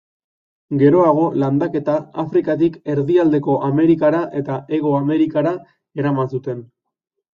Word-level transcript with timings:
Geroago, 0.81 1.25
landaketa 1.43 1.97
Afrikatik 2.23 2.79
Erdialdeko 2.93 3.57
Amerikara 3.69 4.23
eta 4.41 4.57
Hego 4.79 4.95
Amerikara 5.01 5.53
eraman 6.05 6.33
zuten. 6.39 6.69